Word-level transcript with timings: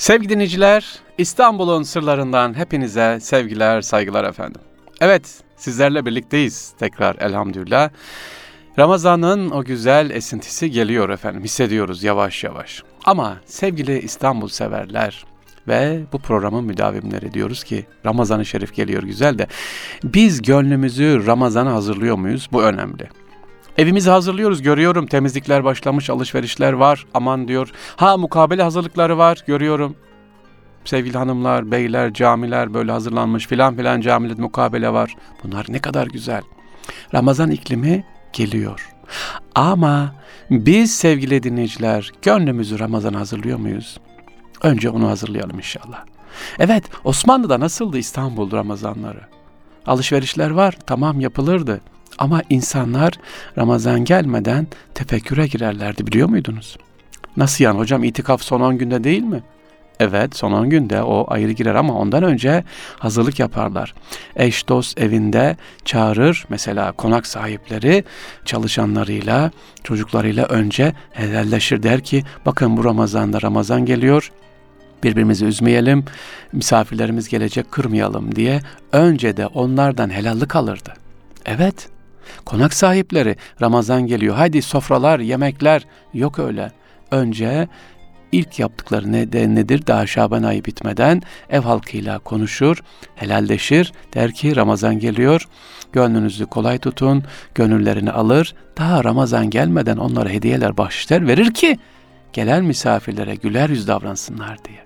Sevgili 0.00 0.28
dinleyiciler, 0.28 0.98
İstanbul'un 1.18 1.82
sırlarından 1.82 2.56
hepinize 2.56 3.18
sevgiler, 3.20 3.80
saygılar 3.80 4.24
efendim. 4.24 4.60
Evet, 5.00 5.42
sizlerle 5.56 6.06
birlikteyiz 6.06 6.72
tekrar 6.78 7.16
elhamdülillah. 7.16 7.90
Ramazan'ın 8.78 9.50
o 9.50 9.64
güzel 9.64 10.10
esintisi 10.10 10.70
geliyor 10.70 11.08
efendim, 11.08 11.44
hissediyoruz 11.44 12.02
yavaş 12.02 12.44
yavaş. 12.44 12.82
Ama 13.04 13.36
sevgili 13.46 13.98
İstanbul 13.98 14.48
severler 14.48 15.24
ve 15.68 16.00
bu 16.12 16.18
programın 16.18 16.64
müdavimleri 16.64 17.32
diyoruz 17.34 17.64
ki 17.64 17.86
Ramazan-ı 18.06 18.46
Şerif 18.46 18.74
geliyor 18.74 19.02
güzel 19.02 19.38
de 19.38 19.46
biz 20.04 20.42
gönlümüzü 20.42 21.26
Ramazan'a 21.26 21.72
hazırlıyor 21.72 22.16
muyuz? 22.16 22.48
Bu 22.52 22.62
önemli. 22.62 23.08
Evimizi 23.80 24.10
hazırlıyoruz 24.10 24.62
görüyorum 24.62 25.06
temizlikler 25.06 25.64
başlamış 25.64 26.10
alışverişler 26.10 26.72
var 26.72 27.06
aman 27.14 27.48
diyor. 27.48 27.70
Ha 27.96 28.16
mukabele 28.16 28.62
hazırlıkları 28.62 29.18
var 29.18 29.44
görüyorum. 29.46 29.96
Sevgili 30.84 31.18
hanımlar, 31.18 31.70
beyler, 31.70 32.12
camiler 32.12 32.74
böyle 32.74 32.92
hazırlanmış 32.92 33.46
filan 33.46 33.76
filan 33.76 34.00
camilerde 34.00 34.42
mukabele 34.42 34.92
var. 34.92 35.14
Bunlar 35.44 35.66
ne 35.68 35.78
kadar 35.78 36.06
güzel. 36.06 36.42
Ramazan 37.14 37.50
iklimi 37.50 38.04
geliyor. 38.32 38.90
Ama 39.54 40.14
biz 40.50 40.94
sevgili 40.94 41.42
dinleyiciler 41.42 42.10
gönlümüzü 42.22 42.78
Ramazan 42.78 43.14
hazırlıyor 43.14 43.58
muyuz? 43.58 43.98
Önce 44.62 44.90
onu 44.90 45.08
hazırlayalım 45.08 45.56
inşallah. 45.56 46.04
Evet 46.58 46.84
Osmanlı'da 47.04 47.60
nasıldı 47.60 47.98
İstanbul 47.98 48.52
Ramazanları? 48.52 49.20
Alışverişler 49.86 50.50
var 50.50 50.78
tamam 50.86 51.20
yapılırdı. 51.20 51.80
Ama 52.18 52.42
insanlar 52.50 53.12
Ramazan 53.58 54.04
gelmeden 54.04 54.66
tefekküre 54.94 55.46
girerlerdi 55.46 56.06
biliyor 56.06 56.28
muydunuz? 56.28 56.76
Nasıl 57.36 57.64
yani 57.64 57.78
hocam 57.78 58.04
itikaf 58.04 58.42
son 58.42 58.60
10 58.60 58.78
günde 58.78 59.04
değil 59.04 59.22
mi? 59.22 59.42
Evet 60.00 60.36
son 60.36 60.52
10 60.52 60.70
günde 60.70 61.02
o 61.02 61.24
ayrı 61.28 61.52
girer 61.52 61.74
ama 61.74 61.94
ondan 61.94 62.22
önce 62.22 62.64
hazırlık 62.98 63.38
yaparlar. 63.38 63.94
Eş 64.36 64.68
dost 64.68 65.00
evinde 65.00 65.56
çağırır 65.84 66.46
mesela 66.48 66.92
konak 66.92 67.26
sahipleri 67.26 68.04
çalışanlarıyla 68.44 69.50
çocuklarıyla 69.84 70.46
önce 70.46 70.92
helalleşir 71.10 71.82
der 71.82 72.04
ki 72.04 72.24
bakın 72.46 72.76
bu 72.76 72.84
Ramazan'da 72.84 73.42
Ramazan 73.42 73.86
geliyor 73.86 74.30
birbirimizi 75.02 75.44
üzmeyelim, 75.44 76.04
misafirlerimiz 76.52 77.28
gelecek 77.28 77.72
kırmayalım 77.72 78.34
diye 78.34 78.60
önce 78.92 79.36
de 79.36 79.46
onlardan 79.46 80.10
helallik 80.10 80.56
alırdı. 80.56 80.94
Evet, 81.46 81.88
konak 82.44 82.74
sahipleri 82.74 83.36
Ramazan 83.60 84.06
geliyor, 84.06 84.36
haydi 84.36 84.62
sofralar, 84.62 85.20
yemekler, 85.20 85.86
yok 86.14 86.38
öyle. 86.38 86.72
Önce 87.10 87.68
ilk 88.32 88.58
yaptıkları 88.58 89.12
ne 89.12 89.32
de 89.32 89.54
nedir? 89.54 89.86
Daha 89.86 90.06
Şaban 90.06 90.42
ayı 90.42 90.64
bitmeden 90.64 91.22
ev 91.50 91.60
halkıyla 91.60 92.18
konuşur, 92.18 92.82
helalleşir. 93.14 93.92
Der 94.14 94.32
ki 94.32 94.56
Ramazan 94.56 94.98
geliyor, 94.98 95.48
gönlünüzü 95.92 96.46
kolay 96.46 96.78
tutun, 96.78 97.24
gönüllerini 97.54 98.10
alır. 98.10 98.54
Daha 98.78 99.04
Ramazan 99.04 99.50
gelmeden 99.50 99.96
onlara 99.96 100.28
hediyeler, 100.28 100.76
bahşişler 100.76 101.26
verir 101.26 101.54
ki 101.54 101.78
gelen 102.32 102.64
misafirlere 102.64 103.34
güler 103.34 103.68
yüz 103.68 103.88
davransınlar 103.88 104.64
diye. 104.64 104.84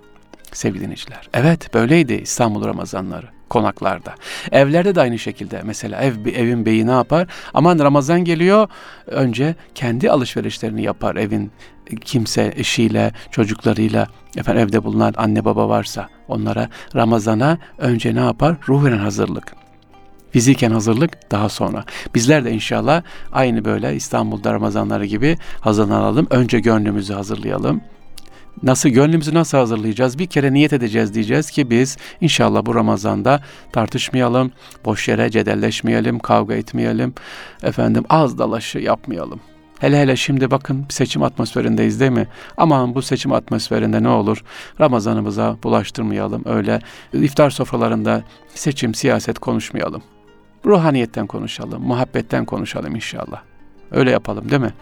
Sevgili 0.52 0.82
dinleyiciler. 0.82 1.28
Evet 1.34 1.74
böyleydi 1.74 2.14
İstanbul 2.14 2.64
Ramazanları 2.64 3.33
konaklarda. 3.48 4.14
Evlerde 4.52 4.94
de 4.94 5.00
aynı 5.00 5.18
şekilde. 5.18 5.60
Mesela 5.64 6.00
ev 6.00 6.26
evin 6.26 6.66
beyi 6.66 6.86
ne 6.86 6.90
yapar? 6.90 7.28
Aman 7.54 7.78
Ramazan 7.78 8.24
geliyor. 8.24 8.68
Önce 9.06 9.54
kendi 9.74 10.10
alışverişlerini 10.10 10.82
yapar 10.82 11.16
evin 11.16 11.52
kimse 12.00 12.52
eşiyle, 12.56 13.12
çocuklarıyla, 13.30 14.08
efendim 14.36 14.62
evde 14.62 14.84
bulunan 14.84 15.14
anne 15.16 15.44
baba 15.44 15.68
varsa 15.68 16.08
onlara 16.28 16.68
Ramazana 16.94 17.58
önce 17.78 18.14
ne 18.14 18.20
yapar? 18.20 18.56
Ruhen 18.68 18.98
hazırlık. 18.98 19.54
Fiziken 20.30 20.70
hazırlık 20.70 21.30
daha 21.30 21.48
sonra. 21.48 21.84
Bizler 22.14 22.44
de 22.44 22.52
inşallah 22.52 23.02
aynı 23.32 23.64
böyle 23.64 23.94
İstanbul'da 23.94 24.52
Ramazanları 24.52 25.04
gibi 25.04 25.38
hazırlanalım. 25.60 26.26
Önce 26.30 26.60
gönlümüzü 26.60 27.14
hazırlayalım. 27.14 27.80
Nasıl 28.62 28.88
gönlümüzü 28.88 29.34
nasıl 29.34 29.58
hazırlayacağız? 29.58 30.18
Bir 30.18 30.26
kere 30.26 30.52
niyet 30.52 30.72
edeceğiz 30.72 31.14
diyeceğiz 31.14 31.50
ki 31.50 31.70
biz 31.70 31.96
inşallah 32.20 32.66
bu 32.66 32.74
Ramazan'da 32.74 33.40
tartışmayalım, 33.72 34.52
boş 34.84 35.08
yere 35.08 35.30
cedelleşmeyelim, 35.30 36.18
kavga 36.18 36.54
etmeyelim, 36.54 37.14
efendim 37.62 38.04
az 38.08 38.38
dalaşı 38.38 38.78
yapmayalım. 38.78 39.40
Hele 39.80 40.00
hele 40.00 40.16
şimdi 40.16 40.50
bakın 40.50 40.86
seçim 40.88 41.22
atmosferindeyiz 41.22 42.00
değil 42.00 42.10
mi? 42.10 42.28
Aman 42.56 42.94
bu 42.94 43.02
seçim 43.02 43.32
atmosferinde 43.32 44.02
ne 44.02 44.08
olur 44.08 44.44
Ramazanımıza 44.80 45.56
bulaştırmayalım. 45.62 46.42
Öyle 46.44 46.80
iftar 47.12 47.50
sofralarında 47.50 48.22
seçim, 48.54 48.94
siyaset 48.94 49.38
konuşmayalım. 49.38 50.02
Ruhaniyetten 50.66 51.26
konuşalım, 51.26 51.82
muhabbetten 51.82 52.44
konuşalım 52.44 52.94
inşallah. 52.96 53.42
Öyle 53.90 54.10
yapalım 54.10 54.50
değil 54.50 54.62
mi? 54.62 54.72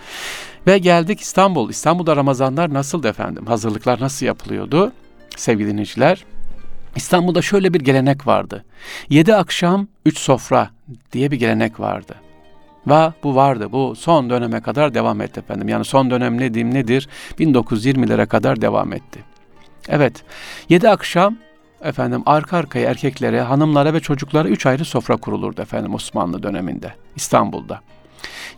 Ve 0.67 0.79
geldik 0.79 1.21
İstanbul. 1.21 1.71
İstanbul'da 1.71 2.17
Ramazanlar 2.17 2.75
nasıldı 2.75 3.09
efendim? 3.09 3.47
Hazırlıklar 3.47 4.01
nasıl 4.01 4.27
yapılıyordu? 4.27 4.93
Sevgili 5.37 5.69
dinleyiciler, 5.69 6.25
İstanbul'da 6.97 7.43
şöyle 7.43 7.75
bir 7.75 7.81
gelenek 7.81 8.27
vardı. 8.27 8.65
Yedi 9.11 9.35
akşam 9.35 9.89
üç 10.07 10.19
sofra 10.19 10.71
diye 11.13 11.31
bir 11.31 11.39
gelenek 11.39 11.81
vardı. 11.81 12.15
Ve 12.87 13.13
bu 13.23 13.35
vardı. 13.35 13.73
Bu 13.73 13.95
son 13.97 14.31
döneme 14.31 14.61
kadar 14.61 14.95
devam 14.95 15.21
etti 15.21 15.41
efendim. 15.41 15.69
Yani 15.69 15.85
son 15.85 16.11
dönem 16.11 16.41
ne 16.41 16.55
diyeyim 16.55 16.75
nedir? 16.75 17.09
1920'lere 17.39 18.27
kadar 18.27 18.61
devam 18.61 18.93
etti. 18.93 19.21
Evet. 19.89 20.25
Yedi 20.69 20.89
akşam 20.91 21.37
efendim 21.83 22.23
arka 22.27 22.57
arkaya 22.57 22.91
erkeklere, 22.91 23.41
hanımlara 23.41 23.95
ve 23.95 24.01
çocuklara 24.01 24.49
üç 24.49 24.67
ayrı 24.67 24.85
sofra 24.85 25.17
kurulurdu 25.17 25.63
efendim 25.63 25.95
Osmanlı 25.95 26.43
döneminde 26.43 26.95
İstanbul'da. 27.17 27.81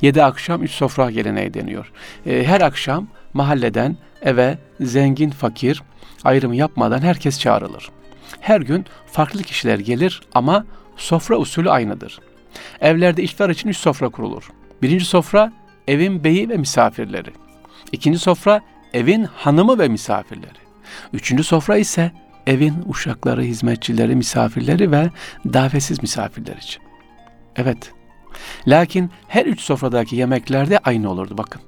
Yedi 0.02 0.22
akşam 0.22 0.62
üç 0.62 0.70
sofra 0.70 1.10
geleneği 1.10 1.54
deniyor. 1.54 1.92
E, 2.26 2.44
her 2.44 2.60
akşam 2.60 3.06
mahalleden 3.32 3.96
eve 4.22 4.58
zengin 4.80 5.30
fakir 5.30 5.82
ayrımı 6.24 6.56
yapmadan 6.56 7.00
herkes 7.00 7.40
çağrılır. 7.40 7.90
Her 8.40 8.60
gün 8.60 8.84
farklı 9.06 9.42
kişiler 9.42 9.78
gelir 9.78 10.22
ama 10.34 10.64
sofra 10.96 11.36
usulü 11.36 11.70
aynıdır. 11.70 12.20
Evlerde 12.80 13.22
iftar 13.22 13.50
için 13.50 13.68
üç 13.68 13.76
sofra 13.76 14.08
kurulur. 14.08 14.50
Birinci 14.82 15.04
sofra 15.04 15.52
evin 15.88 16.24
beyi 16.24 16.48
ve 16.48 16.56
misafirleri. 16.56 17.30
İkinci 17.92 18.18
sofra 18.18 18.60
evin 18.94 19.24
hanımı 19.24 19.78
ve 19.78 19.88
misafirleri. 19.88 20.64
Üçüncü 21.12 21.44
sofra 21.44 21.76
ise 21.76 22.12
evin 22.46 22.74
uşakları, 22.86 23.42
hizmetçileri, 23.42 24.16
misafirleri 24.16 24.92
ve 24.92 25.10
davetsiz 25.44 26.02
misafirler 26.02 26.56
için. 26.56 26.82
Evet, 27.56 27.92
Lakin 28.66 29.10
her 29.28 29.46
üç 29.46 29.60
sofradaki 29.60 30.16
yemeklerde 30.16 30.78
aynı 30.78 31.10
olurdu 31.10 31.38
bakın. 31.38 31.62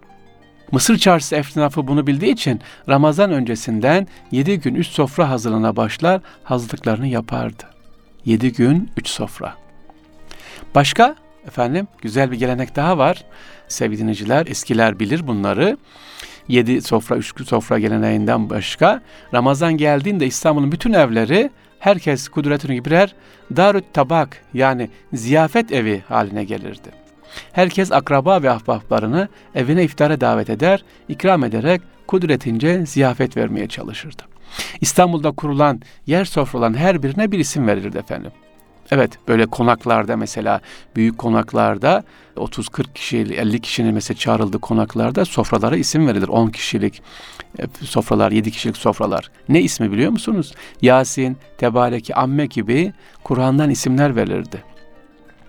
Mısır 0.73 0.99
çarşısı 0.99 1.37
esnafı 1.37 1.89
bunu 1.89 2.07
bildiği 2.07 2.33
için 2.33 2.61
Ramazan 2.89 3.33
öncesinden 3.33 4.07
yedi 4.31 4.61
gün 4.61 4.75
üç 4.75 4.87
sofra 4.87 5.31
hazırlığına 5.31 5.77
başlar, 5.77 6.21
hazırlıklarını 6.45 7.07
yapardı. 7.07 7.65
Yedi 8.25 8.53
gün 8.53 8.91
üç 8.97 9.09
sofra. 9.09 9.55
Başka 10.75 11.17
efendim 11.47 11.89
güzel 12.03 12.31
bir 12.31 12.39
gelenek 12.39 12.77
daha 12.77 12.99
var. 12.99 13.25
Sevgili 13.69 14.01
dinleyiciler 14.01 14.47
eskiler 14.47 14.99
bilir 14.99 15.27
bunları. 15.27 15.77
Yedi 16.49 16.83
sofra, 16.83 17.17
üç 17.17 17.49
sofra 17.49 17.79
geleneğinden 17.79 18.51
başka 18.51 19.03
Ramazan 19.35 19.77
geldiğinde 19.77 20.27
İstanbul'un 20.27 20.73
bütün 20.73 20.93
evleri 20.93 21.51
herkes 21.79 22.29
kudretini 22.29 22.85
birer 22.85 23.15
darüt 23.57 23.85
tabak 23.93 24.43
yani 24.55 24.91
ziyafet 25.13 25.73
evi 25.73 26.03
haline 26.09 26.45
gelirdi. 26.45 26.91
Herkes 27.53 27.93
akraba 27.93 28.43
ve 28.43 28.51
ahbaplarını 28.51 29.29
evine 29.55 29.85
iftara 29.85 30.21
davet 30.21 30.51
eder, 30.51 30.85
ikram 31.09 31.45
ederek 31.45 31.83
kudretince 32.07 32.87
ziyafet 32.87 33.37
vermeye 33.37 33.69
çalışırdı. 33.69 34.23
İstanbul'da 34.81 35.31
kurulan 35.31 35.81
yer 36.07 36.25
sofraların 36.25 36.79
her 36.79 37.03
birine 37.03 37.33
bir 37.33 37.39
isim 37.39 37.67
verilirdi 37.67 37.99
efendim. 37.99 38.31
Evet 38.91 39.19
böyle 39.29 39.47
konaklarda 39.47 40.17
mesela 40.17 40.61
büyük 40.97 41.19
konaklarda 41.19 42.05
30-40 42.37 42.93
kişi 42.93 43.17
50 43.17 43.61
kişinin 43.61 43.95
mesela 43.95 44.19
çağrıldığı 44.19 44.59
konaklarda 44.59 45.25
sofralara 45.25 45.77
isim 45.77 46.09
verilir. 46.09 46.29
10 46.29 46.49
kişilik 46.49 47.03
e, 47.59 47.65
sofralar, 47.85 48.33
7 48.33 48.51
kişilik 48.51 48.77
sofralar. 48.77 49.31
Ne 49.49 49.63
ismi 49.63 49.93
biliyor 49.93 50.11
musunuz? 50.11 50.55
Yasin, 50.83 51.37
Tebareki, 51.59 52.15
Amme 52.15 52.47
gibi 52.47 52.93
Kur'an'dan 53.25 53.71
isimler 53.71 54.17
verilirdi. 54.17 54.63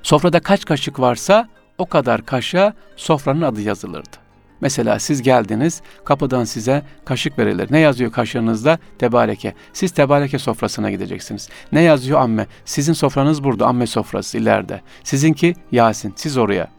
Sofrada 0.03 0.39
kaç 0.39 0.65
kaşık 0.65 0.99
varsa 0.99 1.49
o 1.77 1.85
kadar 1.85 2.25
kaşa 2.25 2.73
sofranın 2.95 3.41
adı 3.41 3.61
yazılırdı. 3.61 4.26
Mesela 4.61 4.99
siz 4.99 5.21
geldiniz, 5.21 5.81
kapıdan 6.05 6.43
size 6.43 6.83
kaşık 7.05 7.39
verilir. 7.39 7.67
Ne 7.71 7.79
yazıyor 7.79 8.11
kaşığınızda? 8.11 8.79
Tebareke. 8.99 9.53
Siz 9.73 9.91
tebareke 9.91 10.39
sofrasına 10.39 10.91
gideceksiniz. 10.91 11.49
Ne 11.71 11.81
yazıyor 11.81 12.19
amme? 12.21 12.47
Sizin 12.65 12.93
sofranız 12.93 13.43
burada, 13.43 13.67
amme 13.67 13.87
sofrası 13.87 14.37
ileride. 14.37 14.81
Sizinki 15.03 15.55
Yasin, 15.71 16.13
siz 16.15 16.37
oraya. 16.37 16.77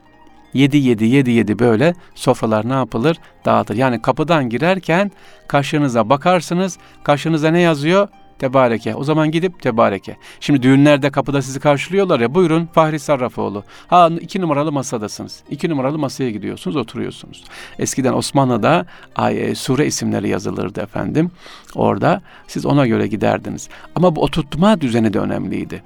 Yedi 0.55 0.77
yedi 0.77 1.05
yedi 1.05 1.31
yedi 1.31 1.59
böyle 1.59 1.95
sofralar 2.15 2.69
ne 2.69 2.73
yapılır? 2.73 3.17
Dağıtır. 3.45 3.77
Yani 3.77 4.03
kapıdan 4.03 4.49
girerken 4.49 5.11
kaşınıza 5.49 6.09
bakarsınız. 6.09 6.79
Kaşınıza 7.05 7.51
ne 7.51 7.61
yazıyor? 7.61 8.09
Tebareke. 8.39 8.95
O 8.95 9.05
zaman 9.05 9.31
gidip 9.31 9.63
tebareke. 9.63 10.17
Şimdi 10.41 10.63
düğünlerde 10.63 11.11
kapıda 11.11 11.43
sizi 11.43 11.61
karşılıyorlar 11.61 12.21
ya 12.21 12.35
buyurun 12.35 12.67
Fahri 12.67 12.99
Sarrafoğlu. 12.99 13.65
Ha 13.87 14.11
iki 14.21 14.41
numaralı 14.41 14.73
masadasınız. 14.73 15.43
İki 15.51 15.71
numaralı 15.71 15.99
masaya 15.99 16.31
gidiyorsunuz 16.31 16.77
oturuyorsunuz. 16.77 17.45
Eskiden 17.79 18.13
Osmanlı'da 18.13 18.87
ay, 19.17 19.55
sure 19.55 19.87
isimleri 19.87 20.29
yazılırdı 20.29 20.81
efendim. 20.81 21.31
Orada 21.75 22.23
siz 22.47 22.67
ona 22.67 22.87
göre 22.87 23.07
giderdiniz. 23.07 23.69
Ama 23.95 24.17
bu 24.17 24.23
oturtma 24.23 24.81
düzeni 24.81 25.13
de 25.13 25.19
önemliydi. 25.19 25.83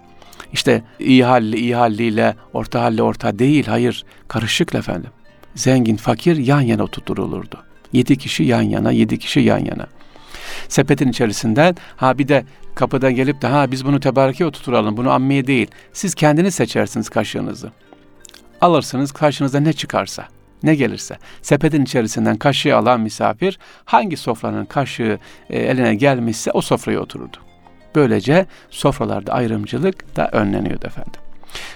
İşte 0.53 0.83
iyi 0.99 1.25
halli 1.25 1.57
iyi 1.57 1.75
halliyle 1.75 2.37
orta 2.53 2.83
halli 2.83 3.03
orta 3.03 3.39
değil 3.39 3.67
hayır 3.67 4.05
karışık 4.29 4.75
efendim. 4.75 5.11
Zengin 5.55 5.97
fakir 5.97 6.37
yan 6.37 6.61
yana 6.61 6.83
oturtulurdu. 6.83 7.59
Yedi 7.93 8.19
kişi 8.19 8.45
yan 8.45 8.63
yana 8.63 8.93
yedi 8.93 9.19
kişi 9.19 9.41
yan 9.41 9.59
yana. 9.59 9.87
Sepetin 10.69 11.09
içerisinden 11.09 11.77
ha 11.97 12.19
bir 12.19 12.29
de 12.29 12.45
kapıdan 12.75 13.15
gelip 13.15 13.43
de 13.43 13.47
ha 13.47 13.71
biz 13.71 13.85
bunu 13.85 14.01
tebareke 14.01 14.47
oturturalım 14.47 14.97
bunu 14.97 15.11
ammiye 15.11 15.47
değil. 15.47 15.71
Siz 15.93 16.15
kendiniz 16.15 16.55
seçersiniz 16.55 17.09
kaşığınızı. 17.09 17.73
Alırsınız 18.61 19.13
karşınıza 19.13 19.61
ne 19.61 19.73
çıkarsa 19.73 20.29
ne 20.63 20.75
gelirse. 20.75 21.19
Sepetin 21.43 21.83
içerisinden 21.83 22.37
kaşığı 22.37 22.77
alan 22.77 23.01
misafir 23.01 23.59
hangi 23.85 24.17
sofranın 24.17 24.65
kaşığı 24.65 25.19
e, 25.51 25.59
eline 25.59 25.95
gelmişse 25.95 26.51
o 26.51 26.61
sofraya 26.61 27.01
otururdu. 27.01 27.37
Böylece 27.95 28.47
sofralarda 28.71 29.33
ayrımcılık 29.33 30.17
da 30.17 30.29
önleniyordu 30.33 30.87
efendim. 30.87 31.21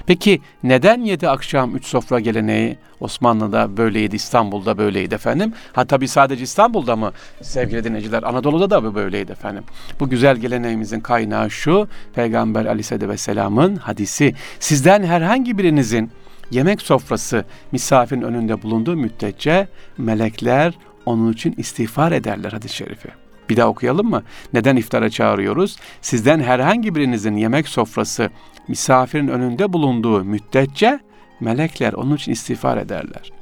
Peki 0.06 0.40
neden 0.62 1.00
yedi 1.00 1.28
akşam 1.28 1.76
üç 1.76 1.86
sofra 1.86 2.20
geleneği 2.20 2.78
Osmanlı'da 3.00 3.76
böyleydi, 3.76 4.16
İstanbul'da 4.16 4.78
böyleydi 4.78 5.14
efendim? 5.14 5.52
Ha 5.72 5.84
tabii 5.84 6.08
sadece 6.08 6.44
İstanbul'da 6.44 6.96
mı 6.96 7.12
sevgili 7.42 7.84
dinleyiciler? 7.84 8.22
Anadolu'da 8.22 8.70
da 8.70 8.94
böyleydi 8.94 9.32
efendim. 9.32 9.64
Bu 10.00 10.08
güzel 10.08 10.36
geleneğimizin 10.36 11.00
kaynağı 11.00 11.50
şu, 11.50 11.88
Peygamber 12.14 12.66
aleyhisselatü 12.66 13.08
vesselamın 13.08 13.76
hadisi. 13.76 14.34
Sizden 14.60 15.02
herhangi 15.02 15.58
birinizin 15.58 16.10
yemek 16.50 16.82
sofrası 16.82 17.44
misafirin 17.72 18.22
önünde 18.22 18.62
bulunduğu 18.62 18.96
müddetçe 18.96 19.68
melekler 19.98 20.74
onun 21.06 21.32
için 21.32 21.54
istiğfar 21.58 22.12
ederler 22.12 22.52
hadis-i 22.52 22.76
şerifi. 22.76 23.25
Bir 23.48 23.56
daha 23.56 23.68
okuyalım 23.68 24.10
mı? 24.10 24.22
Neden 24.52 24.76
iftara 24.76 25.10
çağırıyoruz? 25.10 25.76
Sizden 26.00 26.40
herhangi 26.40 26.94
birinizin 26.94 27.36
yemek 27.36 27.68
sofrası 27.68 28.30
misafirin 28.68 29.28
önünde 29.28 29.72
bulunduğu 29.72 30.24
müddetçe 30.24 31.00
melekler 31.40 31.92
onun 31.92 32.16
için 32.16 32.32
istiğfar 32.32 32.76
ederler. 32.76 33.32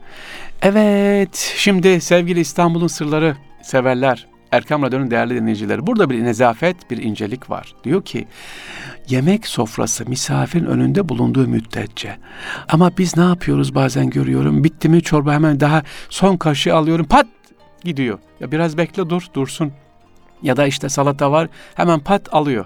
Evet, 0.63 1.55
şimdi 1.57 2.01
sevgili 2.01 2.41
İstanbul'un 2.41 2.87
sırları 2.87 3.37
severler, 3.63 4.27
Erkam 4.53 4.83
Radyo'nun 4.83 5.11
değerli 5.11 5.35
dinleyicileri. 5.35 5.87
Burada 5.87 6.11
bir 6.11 6.25
nezafet, 6.25 6.91
bir 6.91 7.03
incelik 7.03 7.51
var. 7.51 7.75
Diyor 7.85 8.05
ki, 8.05 8.27
yemek 9.09 9.47
sofrası 9.47 10.09
misafirin 10.09 10.65
önünde 10.65 11.09
bulunduğu 11.09 11.49
müddetçe. 11.49 12.17
Ama 12.69 12.91
biz 12.99 13.17
ne 13.17 13.25
yapıyoruz 13.25 13.75
bazen 13.75 14.11
görüyorum. 14.11 14.65
Bitti 14.65 14.89
mi 14.89 15.03
çorba 15.03 15.33
hemen 15.33 15.61
daha 15.61 15.83
son 16.09 16.37
kaşığı 16.37 16.75
alıyorum. 16.75 17.07
Pat 17.07 17.27
gidiyor. 17.85 18.19
Ya 18.41 18.53
biraz 18.53 18.79
bekle 18.79 19.11
dur, 19.11 19.23
dursun. 19.35 19.73
Ya 20.45 20.57
da 20.57 20.67
işte 20.67 20.89
salata 20.89 21.33
var 21.33 21.49
hemen 21.75 22.01
pat 22.01 22.35
alıyor. 22.35 22.65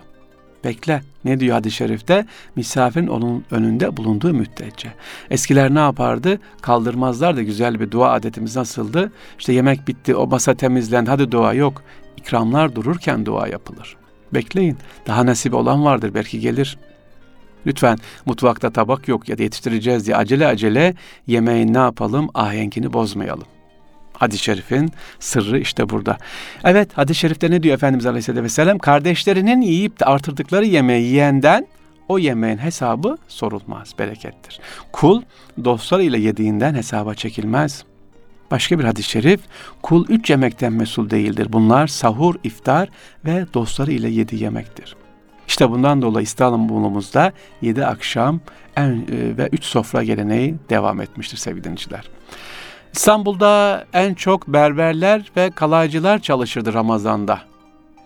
Bekle. 0.64 1.02
Ne 1.24 1.40
diyor 1.40 1.54
hadis-i 1.54 1.76
şerifte? 1.76 2.26
Misafirin 2.56 3.06
onun 3.06 3.44
önünde 3.50 3.96
bulunduğu 3.96 4.34
müddetçe. 4.34 4.94
Eskiler 5.30 5.74
ne 5.74 5.78
yapardı? 5.78 6.38
Kaldırmazlar 6.60 7.36
da 7.36 7.42
güzel 7.42 7.80
bir 7.80 7.90
dua 7.90 8.12
adetimiz 8.12 8.56
nasıldı? 8.56 9.12
İşte 9.38 9.52
yemek 9.52 9.88
bitti, 9.88 10.14
o 10.14 10.26
masa 10.26 10.54
temizlendi, 10.54 11.10
hadi 11.10 11.32
dua 11.32 11.54
yok. 11.54 11.82
İkramlar 12.16 12.74
dururken 12.74 13.26
dua 13.26 13.48
yapılır. 13.48 13.96
Bekleyin. 14.34 14.76
Daha 15.06 15.26
nasip 15.26 15.54
olan 15.54 15.84
vardır 15.84 16.14
belki 16.14 16.40
gelir. 16.40 16.78
Lütfen 17.66 17.98
mutfakta 18.26 18.70
tabak 18.70 19.08
yok 19.08 19.28
ya 19.28 19.38
da 19.38 19.42
yetiştireceğiz 19.42 20.06
diye 20.06 20.16
acele 20.16 20.46
acele 20.46 20.94
yemeğin 21.26 21.74
ne 21.74 21.78
yapalım 21.78 22.28
ahenkini 22.34 22.92
bozmayalım. 22.92 23.46
Hadis-i 24.18 24.44
şerifin 24.44 24.92
sırrı 25.18 25.58
işte 25.58 25.88
burada. 25.88 26.16
Evet 26.64 26.98
hadis-i 26.98 27.20
şerifte 27.20 27.50
ne 27.50 27.62
diyor 27.62 27.74
Efendimiz 27.74 28.06
Aleyhisselatü 28.06 28.44
Vesselam? 28.44 28.78
Kardeşlerinin 28.78 29.60
yiyip 29.60 30.00
de 30.00 30.04
artırdıkları 30.04 30.64
yemeği 30.64 31.06
yiyenden 31.06 31.66
o 32.08 32.18
yemeğin 32.18 32.58
hesabı 32.58 33.18
sorulmaz, 33.28 33.92
berekettir. 33.98 34.60
Kul 34.92 35.22
dostlarıyla 35.64 36.18
yediğinden 36.18 36.74
hesaba 36.74 37.14
çekilmez. 37.14 37.84
Başka 38.50 38.78
bir 38.78 38.84
hadis-i 38.84 39.10
şerif, 39.10 39.40
kul 39.82 40.06
üç 40.08 40.30
yemekten 40.30 40.72
mesul 40.72 41.10
değildir. 41.10 41.46
Bunlar 41.52 41.86
sahur, 41.86 42.34
iftar 42.44 42.88
ve 43.24 43.46
dostları 43.54 43.92
ile 43.92 44.08
yedi 44.08 44.36
yemektir. 44.36 44.96
İşte 45.48 45.70
bundan 45.70 46.02
dolayı 46.02 46.24
İstanbul'umuzda 46.24 47.32
yedi 47.62 47.86
akşam 47.86 48.40
en, 48.76 48.90
e, 48.90 49.36
ve 49.36 49.48
üç 49.52 49.64
sofra 49.64 50.04
geleneği 50.04 50.54
devam 50.70 51.00
etmiştir 51.00 51.36
sevgili 51.36 51.64
dinleyiciler. 51.64 52.04
İstanbul'da 52.92 53.84
en 53.92 54.14
çok 54.14 54.48
berberler 54.48 55.32
ve 55.36 55.50
kalaycılar 55.50 56.18
çalışırdı 56.18 56.74
Ramazan'da. 56.74 57.40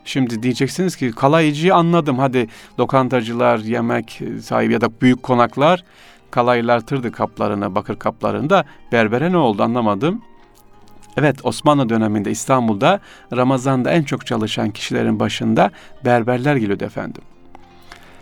Şimdi 0.05 0.43
diyeceksiniz 0.43 0.97
ki 0.97 1.11
kalaycıyı 1.11 1.75
anladım. 1.75 2.19
Hadi 2.19 2.49
lokantacılar, 2.79 3.59
yemek 3.59 4.21
sahibi 4.43 4.73
ya 4.73 4.81
da 4.81 5.01
büyük 5.01 5.23
konaklar 5.23 5.85
kalaylartırdı 6.31 7.13
kaplarını, 7.13 7.75
bakır 7.75 7.99
kaplarını 7.99 8.51
da 8.51 8.65
berbere 8.93 9.33
ne 9.33 9.37
oldu 9.37 9.63
anlamadım. 9.63 10.23
Evet 11.17 11.37
Osmanlı 11.43 11.89
döneminde 11.89 12.31
İstanbul'da 12.31 13.01
Ramazan'da 13.37 13.91
en 13.91 14.03
çok 14.03 14.27
çalışan 14.27 14.71
kişilerin 14.71 15.21
başında 15.21 15.71
berberler 16.05 16.57
geliyordu 16.57 16.85
efendim. 16.85 17.23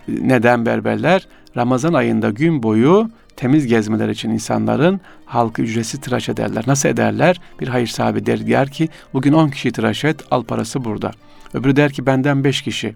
Neden 0.07 0.65
berberler? 0.65 1.27
Ramazan 1.57 1.93
ayında 1.93 2.29
gün 2.29 2.63
boyu 2.63 3.09
temiz 3.35 3.67
gezmeler 3.67 4.09
için 4.09 4.29
insanların 4.29 5.01
halkı 5.25 5.61
ücretsiz 5.61 6.01
tıraş 6.01 6.29
ederler. 6.29 6.63
Nasıl 6.67 6.89
ederler? 6.89 7.41
Bir 7.59 7.67
hayır 7.67 7.87
sahibi 7.87 8.25
der, 8.25 8.47
der 8.47 8.69
ki 8.69 8.89
bugün 9.13 9.33
10 9.33 9.49
kişi 9.49 9.71
tıraş 9.71 10.05
et 10.05 10.23
al 10.31 10.43
parası 10.43 10.85
burada. 10.85 11.11
Öbürü 11.53 11.75
der 11.75 11.91
ki 11.91 12.05
benden 12.05 12.43
5 12.43 12.61
kişi 12.61 12.93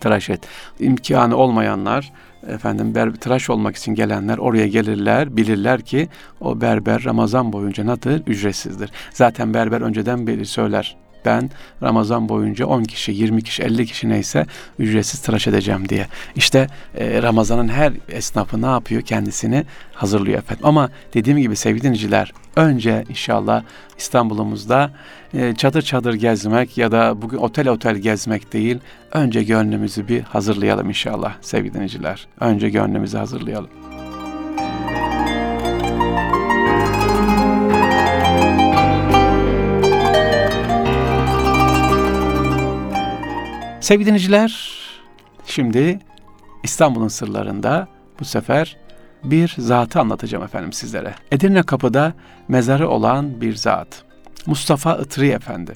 tıraş 0.00 0.30
et. 0.30 0.40
İmkanı 0.80 1.36
olmayanlar 1.36 2.12
efendim 2.46 2.94
ber, 2.94 3.12
tıraş 3.12 3.50
olmak 3.50 3.76
için 3.76 3.94
gelenler 3.94 4.38
oraya 4.38 4.68
gelirler 4.68 5.36
bilirler 5.36 5.80
ki 5.80 6.08
o 6.40 6.60
berber 6.60 7.04
Ramazan 7.04 7.52
boyunca 7.52 7.84
nedir? 7.84 8.22
Ücretsizdir. 8.26 8.90
Zaten 9.12 9.54
berber 9.54 9.80
önceden 9.80 10.26
beri 10.26 10.46
söyler 10.46 10.96
ben 11.24 11.50
Ramazan 11.82 12.28
boyunca 12.28 12.66
10 12.66 12.84
kişi, 12.84 13.12
20 13.12 13.42
kişi, 13.42 13.62
50 13.62 13.86
kişi 13.86 14.08
neyse 14.08 14.46
ücretsiz 14.78 15.20
tıraş 15.20 15.46
edeceğim 15.46 15.88
diye. 15.88 16.06
İşte 16.36 16.66
e, 16.98 17.22
Ramazan'ın 17.22 17.68
her 17.68 17.92
esnafı 18.08 18.62
ne 18.62 18.66
yapıyor? 18.66 19.02
Kendisini 19.02 19.64
hazırlıyor 19.92 20.38
efendim. 20.38 20.66
Ama 20.66 20.90
dediğim 21.14 21.38
gibi 21.38 21.56
sevgili 21.56 21.82
dinleyiciler 21.82 22.32
önce 22.56 23.04
inşallah 23.08 23.62
İstanbul'umuzda 23.98 24.90
e, 25.34 25.54
çadır 25.54 25.82
çadır 25.82 26.14
gezmek 26.14 26.78
ya 26.78 26.92
da 26.92 27.22
bugün 27.22 27.38
otel 27.38 27.68
otel 27.68 27.96
gezmek 27.96 28.52
değil. 28.52 28.78
Önce 29.12 29.42
gönlümüzü 29.42 30.08
bir 30.08 30.22
hazırlayalım 30.22 30.88
inşallah 30.88 31.34
sevgili 31.40 31.74
dinleyiciler. 31.74 32.26
Önce 32.40 32.70
gönlümüzü 32.70 33.18
hazırlayalım. 33.18 33.97
Sevgili 43.88 44.06
dinleyiciler, 44.06 44.78
şimdi 45.46 45.98
İstanbul'un 46.62 47.08
sırlarında 47.08 47.88
bu 48.20 48.24
sefer 48.24 48.76
bir 49.24 49.54
zatı 49.58 50.00
anlatacağım 50.00 50.44
efendim 50.44 50.72
sizlere. 50.72 51.14
Edirne 51.32 51.62
Kapı'da 51.62 52.12
mezarı 52.48 52.88
olan 52.88 53.40
bir 53.40 53.54
zat. 53.54 54.04
Mustafa 54.46 54.96
Itri 54.96 55.28
Efendi. 55.28 55.72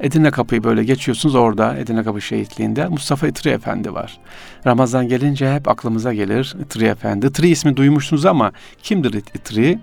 Edirne 0.00 0.30
Kapı'yı 0.30 0.64
böyle 0.64 0.84
geçiyorsunuz 0.84 1.34
orada 1.34 1.76
Edirne 1.76 2.04
Kapı 2.04 2.20
şehitliğinde 2.20 2.86
Mustafa 2.86 3.26
Itri 3.26 3.50
Efendi 3.50 3.94
var. 3.94 4.20
Ramazan 4.66 5.08
gelince 5.08 5.54
hep 5.54 5.68
aklımıza 5.68 6.14
gelir 6.14 6.56
Itri 6.60 6.84
Efendi. 6.84 7.26
Itri 7.26 7.48
ismi 7.48 7.76
duymuşsunuz 7.76 8.26
ama 8.26 8.52
kimdir 8.82 9.14
Itri? 9.14 9.78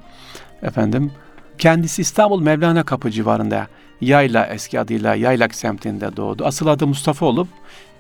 Efendim 0.64 1.12
kendisi 1.62 2.02
İstanbul 2.02 2.42
Mevlana 2.42 2.84
Kapı 2.84 3.12
civarında 3.12 3.68
Yayla 4.02 4.48
eski 4.48 4.80
adıyla 4.80 5.16
Yaylak 5.16 5.56
semtinde 5.56 6.18
doğdu. 6.18 6.46
Asıl 6.46 6.68
adı 6.68 6.88
Mustafa 6.88 7.26
olup 7.26 7.48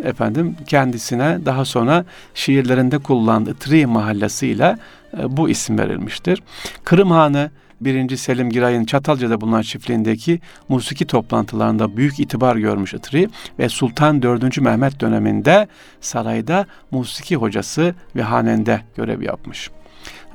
efendim 0.03 0.55
kendisine 0.67 1.39
daha 1.45 1.65
sonra 1.65 2.05
şiirlerinde 2.33 2.97
kullandığı 2.97 3.53
Tri 3.55 3.85
mahallesiyle 3.85 4.77
e, 5.17 5.37
bu 5.37 5.49
isim 5.49 5.79
verilmiştir. 5.79 6.43
Kırım 6.83 7.11
Hanı 7.11 7.51
1. 7.81 8.15
Selim 8.15 8.49
Giray'ın 8.49 8.85
Çatalca'da 8.85 9.41
bulunan 9.41 9.61
çiftliğindeki 9.61 10.39
musiki 10.69 11.07
toplantılarında 11.07 11.97
büyük 11.97 12.19
itibar 12.19 12.55
görmüş 12.55 12.93
Itri 12.93 13.29
ve 13.59 13.69
Sultan 13.69 14.21
4. 14.21 14.61
Mehmet 14.61 15.01
döneminde 15.01 15.67
sarayda 16.01 16.65
musiki 16.91 17.35
hocası 17.35 17.95
ve 18.15 18.21
hanende 18.21 18.81
görev 18.95 19.21
yapmış. 19.21 19.69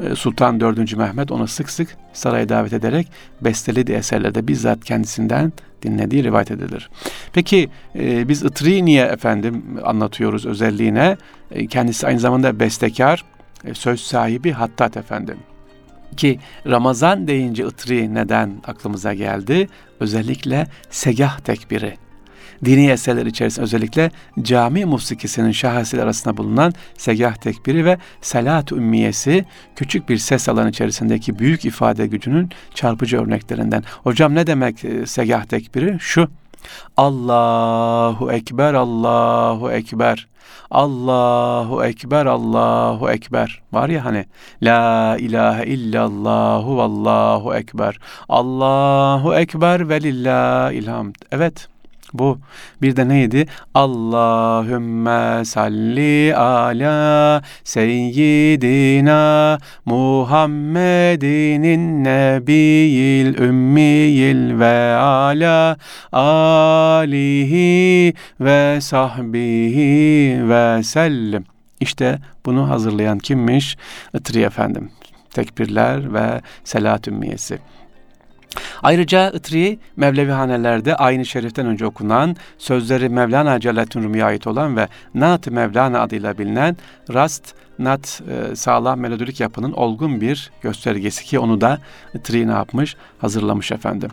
E, 0.03 0.15
Sultan 0.15 0.61
4. 0.61 0.97
Mehmet 0.97 1.33
onu 1.33 1.49
sık 1.49 1.71
sık 1.71 1.97
saraya 2.13 2.49
davet 2.49 2.73
ederek 2.73 3.09
bestelediği 3.41 3.99
eserlerde 3.99 4.49
bizzat 4.49 4.85
kendisinden 4.85 5.53
dinlediği 5.83 6.25
rivayet 6.25 6.51
edilir. 6.51 6.91
Peki 7.33 7.69
e, 7.95 8.29
biz 8.29 8.43
Itri 8.43 8.85
niye 8.85 9.05
efendim 9.05 9.65
anlatıyoruz 9.85 10.47
özelliğine? 10.47 11.17
E, 11.51 11.67
kendisi 11.67 12.07
aynı 12.07 12.21
zamanda 12.21 12.61
bestekar, 12.61 13.25
e, 13.65 13.75
söz 13.75 14.01
sahibi 14.01 14.53
Hattat 14.53 14.97
efendim. 14.97 15.39
Ki 16.17 16.41
Ramazan 16.67 17.29
deyince 17.29 17.67
Itri 17.67 18.15
neden 18.15 18.63
aklımıza 18.67 19.15
geldi? 19.15 19.69
Özellikle 20.01 20.67
segah 20.91 21.39
tekbiri 21.39 21.95
dini 22.65 22.91
eserler 22.91 23.27
içerisinde 23.27 23.65
özellikle 23.65 24.11
cami 24.43 24.85
musikisinin 24.85 25.53
şahesiyle 25.53 26.03
arasında 26.03 26.37
bulunan 26.37 26.73
segah 26.99 27.35
tekbiri 27.35 27.85
ve 27.85 27.99
salat 28.21 28.73
ümmiyesi 28.73 29.45
küçük 29.77 30.09
bir 30.09 30.19
ses 30.19 30.49
alanı 30.49 30.71
içerisindeki 30.71 31.39
büyük 31.39 31.65
ifade 31.65 32.07
gücünün 32.07 32.51
çarpıcı 32.75 33.23
örneklerinden. 33.23 33.85
Hocam 34.03 34.35
ne 34.35 34.47
demek 34.47 34.85
e, 34.85 35.07
segah 35.07 35.45
tekbiri? 35.45 35.97
Şu. 36.01 36.29
Allahu 36.97 38.33
Ekber, 38.33 38.75
Allahu 38.75 39.71
Ekber. 39.71 40.29
Allahu 40.71 41.85
Ekber, 41.85 42.27
Allahu 42.27 43.11
Ekber. 43.11 43.63
Var 43.73 43.89
ya 43.89 44.05
hani 44.05 44.25
La 44.63 45.17
ilahe 45.19 45.67
illallahu 45.67 46.77
vallahu 46.77 47.55
ekber. 47.55 47.99
Allahu 48.29 49.35
Ekber 49.35 49.89
ve 49.89 50.03
lillahil 50.03 50.87
hamd. 50.87 51.15
Evet 51.33 51.69
bu 52.13 52.39
bir 52.83 52.97
de 52.97 53.09
neydi? 53.09 53.47
Allahümme 53.75 55.45
salli 55.45 56.37
ala 56.37 57.43
seyyidina 57.65 59.59
Muhammedinin 59.85 62.05
nebiyil 62.05 63.39
ümmiyil 63.39 64.59
ve 64.59 64.95
ala 64.97 65.77
alihi 66.99 68.15
ve 68.41 68.81
sahbihi 68.81 70.49
ve 70.49 70.83
sellim. 70.83 71.45
İşte 71.81 72.19
bunu 72.47 72.71
hazırlayan 72.71 73.19
kimmiş? 73.19 73.77
Itri 74.15 74.43
efendim. 74.43 74.91
Tekbirler 75.31 76.15
ve 76.15 76.41
selat 76.65 77.09
ümmiyesi. 77.09 77.59
Ayrıca 78.83 79.31
Itri 79.31 79.79
Mevlevihanelerde 79.97 80.97
aynı 80.97 81.27
şeriften 81.27 81.67
önce 81.67 81.87
okunan, 81.87 82.37
sözleri 82.59 83.09
Mevlana 83.09 83.61
Celaleddin 83.61 84.03
Rumi'ye 84.03 84.25
ait 84.25 84.47
olan 84.47 84.77
ve 84.77 84.89
Nat 85.15 85.47
Mevlana 85.47 86.01
adıyla 86.01 86.39
bilinen 86.39 86.77
Rast 87.15 87.55
Nat 87.79 88.23
e, 88.31 88.57
sağlam 88.57 89.01
melodik 89.01 89.41
yapının 89.41 89.73
olgun 89.73 90.21
bir 90.21 90.51
göstergesi 90.63 91.25
ki 91.25 91.39
onu 91.39 91.61
da 91.61 91.79
Itri 92.15 92.49
ne 92.49 92.53
yapmış? 92.53 92.97
Hazırlamış 93.19 93.73
efendim. 93.73 94.11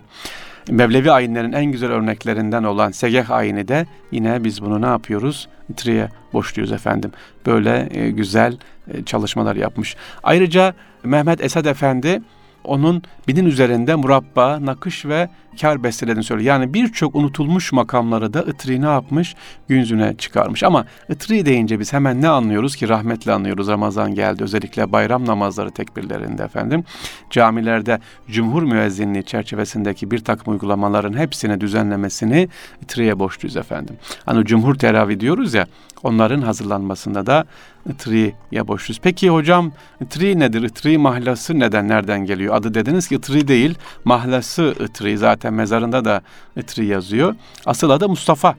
Mevlevi 0.69 1.11
ayinlerin 1.11 1.51
en 1.51 1.65
güzel 1.65 1.91
örneklerinden 1.91 2.63
olan 2.63 2.91
Segeh 2.91 3.31
ayini 3.31 3.67
de 3.67 3.85
yine 4.11 4.43
biz 4.43 4.61
bunu 4.61 4.81
ne 4.81 4.85
yapıyoruz? 4.85 5.47
Tri'ye 5.77 6.09
boşluyuz 6.33 6.71
efendim. 6.71 7.11
Böyle 7.45 7.89
e, 7.91 8.11
güzel 8.11 8.57
e, 8.93 9.05
çalışmalar 9.05 9.55
yapmış. 9.55 9.95
Ayrıca 10.23 10.73
Mehmet 11.03 11.43
Esad 11.43 11.65
Efendi 11.65 12.21
onun 12.63 13.03
binin 13.27 13.45
üzerinde 13.45 13.95
murabba, 13.95 14.65
nakış 14.65 15.05
ve 15.05 15.29
kar 15.61 15.83
bestelediğini 15.83 16.23
söylüyor. 16.23 16.47
Yani 16.47 16.73
birçok 16.73 17.15
unutulmuş 17.15 17.71
makamları 17.71 18.33
da 18.33 18.41
Itri 18.41 18.81
ne 18.81 18.85
yapmış? 18.85 19.35
Gün 19.67 19.77
yüzüne 19.77 20.17
çıkarmış. 20.17 20.63
Ama 20.63 20.85
Itri 21.09 21.45
deyince 21.45 21.79
biz 21.79 21.93
hemen 21.93 22.21
ne 22.21 22.27
anlıyoruz 22.27 22.75
ki? 22.75 22.89
Rahmetle 22.89 23.31
anlıyoruz. 23.31 23.67
Ramazan 23.67 24.15
geldi. 24.15 24.43
Özellikle 24.43 24.91
bayram 24.91 25.25
namazları 25.25 25.71
tekbirlerinde 25.71 26.43
efendim. 26.43 26.83
Camilerde 27.29 27.99
cumhur 28.31 28.63
müezzinliği 28.63 29.23
çerçevesindeki 29.23 30.11
bir 30.11 30.19
takım 30.19 30.53
uygulamaların 30.53 31.17
hepsini 31.17 31.61
düzenlemesini 31.61 32.49
Itri'ye 32.81 33.19
borçluyuz 33.19 33.57
efendim. 33.57 33.95
Hani 34.25 34.45
cumhur 34.45 34.75
teravih 34.75 35.19
diyoruz 35.19 35.53
ya 35.53 35.67
onların 36.03 36.41
hazırlanmasında 36.41 37.25
da 37.25 37.45
Itri'ye 37.89 38.67
borçluyuz. 38.67 38.99
Peki 39.03 39.29
hocam 39.29 39.71
Itri 40.01 40.39
nedir? 40.39 40.63
Itri 40.63 40.97
mahlası 40.97 41.59
neden, 41.59 41.87
nereden 41.87 42.25
geliyor? 42.25 42.55
Adı 42.55 42.73
dediniz 42.73 43.07
ki 43.07 43.15
Itri 43.15 43.47
değil, 43.47 43.75
mahlası 44.05 44.75
Itri. 44.79 45.17
Zaten 45.17 45.53
mezarında 45.53 46.05
da 46.05 46.21
Itri 46.57 46.85
yazıyor. 46.85 47.35
Asıl 47.65 47.89
adı 47.89 48.09
Mustafa. 48.09 48.55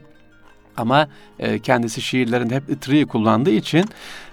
Ama 0.77 1.07
e, 1.39 1.59
kendisi 1.59 2.01
şiirlerinde 2.01 2.55
hep 2.55 2.69
itriyi 2.69 3.05
kullandığı 3.05 3.51
için 3.51 3.85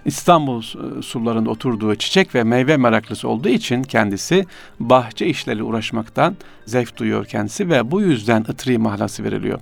İstanbul 0.04 0.62
surlarında 1.02 1.50
oturduğu 1.50 1.94
çiçek 1.94 2.34
ve 2.34 2.44
meyve 2.44 2.76
meraklısı 2.76 3.28
olduğu 3.28 3.48
için 3.48 3.82
kendisi 3.82 4.46
bahçe 4.80 5.26
işleri 5.26 5.62
uğraşmaktan 5.62 6.36
zevk 6.66 6.96
duyuyor 6.96 7.24
kendisi 7.24 7.68
ve 7.68 7.90
bu 7.90 8.00
yüzden 8.00 8.40
itri 8.48 8.78
mahlası 8.78 9.24
veriliyor. 9.24 9.60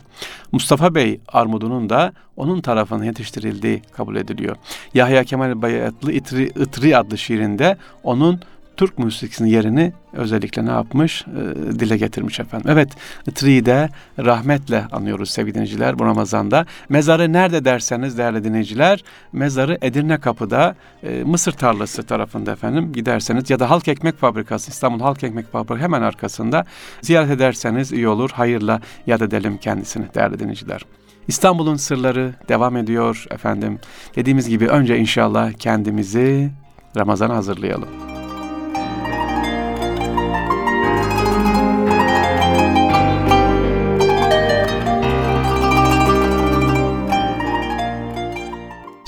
Mustafa 0.53 0.95
Bey 0.95 1.21
armudunun 1.29 1.91
da 1.91 2.13
onun 2.37 2.61
tarafından 2.61 3.05
yetiştirildiği 3.05 3.83
kabul 3.93 4.17
ediliyor. 4.17 4.57
Yahya 4.95 5.25
Kemal 5.25 5.63
Bayatlı 5.63 6.13
İtri, 6.13 6.45
İtri 6.45 6.97
adlı 6.97 7.19
şiirinde 7.19 7.77
onun 8.03 8.41
Türk 8.81 8.99
musikisinin 8.99 9.49
yerini 9.49 9.93
özellikle 10.13 10.67
ne 10.67 10.71
yapmış? 10.71 11.25
E, 11.27 11.81
dile 11.81 11.97
getirmiş 11.97 12.41
efendim. 12.41 12.71
Evet, 12.71 12.89
Tri'de 13.35 13.89
rahmetle 14.19 14.85
anıyoruz 14.93 15.31
sevgili 15.31 15.55
dinleyiciler 15.55 15.99
bu 15.99 16.05
Ramazan'da. 16.05 16.67
Mezarı 16.89 17.33
nerede 17.33 17.65
derseniz 17.65 18.19
değerli 18.19 18.45
dinleyiciler, 18.45 19.05
mezarı 19.33 19.79
Edirne 19.83 20.21
Kapı'da 20.21 20.75
e, 21.03 21.25
Mısır 21.25 21.53
tarlası 21.53 22.03
tarafında 22.03 22.53
efendim 22.53 22.93
giderseniz 22.93 23.51
ya 23.51 23.59
da 23.59 23.71
Halk 23.71 23.89
Ekmek 23.89 24.19
Fabrikası, 24.19 24.71
İstanbul 24.71 25.01
Halk 25.01 25.25
Ekmek 25.25 25.53
Fabrikası 25.53 25.83
hemen 25.83 26.03
arkasında 26.03 26.65
ziyaret 27.03 27.31
ederseniz 27.31 27.93
iyi 27.93 28.09
olur. 28.09 28.31
Hayırla 28.31 28.81
yad 29.07 29.21
edelim 29.21 29.59
kendisini 29.59 30.15
değerli 30.15 30.39
dinleyiciler. 30.39 30.83
İstanbul'un 31.29 31.77
sırları 31.77 32.35
devam 32.49 32.77
ediyor 32.77 33.27
efendim. 33.31 33.79
Dediğimiz 34.17 34.49
gibi 34.49 34.69
önce 34.69 34.99
inşallah 34.99 35.53
kendimizi 35.53 36.51
Ramazan'a 36.97 37.37
hazırlayalım. 37.37 38.10